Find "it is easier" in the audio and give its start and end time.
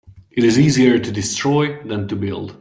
0.31-0.97